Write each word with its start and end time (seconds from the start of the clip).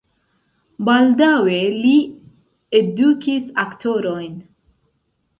Baldaŭe 0.85 1.59
li 1.83 1.91
edukis 2.79 3.51
aktorojn. 3.65 4.33